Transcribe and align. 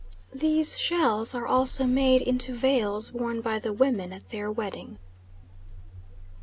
These 0.33 0.79
shells 0.79 1.35
are 1.35 1.45
also 1.45 1.85
made 1.85 2.23
into 2.23 2.55
veils 2.55 3.11
worn 3.13 3.39
by 3.41 3.59
the 3.59 3.71
women 3.71 4.11
at 4.11 4.29
their 4.29 4.49
wedding. 4.51 4.97